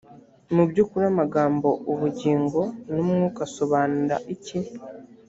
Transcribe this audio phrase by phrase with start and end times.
[0.55, 2.61] mu by’ ukuri amagambo ubugingo
[2.93, 4.59] n’ umwuka asobanura iki?